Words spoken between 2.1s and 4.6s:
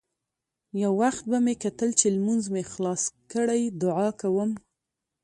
لمونځ مې خلاص کړى دعا کوم.